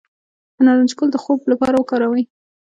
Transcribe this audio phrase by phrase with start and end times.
[0.55, 2.23] د نارنج ګل د خوب لپاره وکاروئ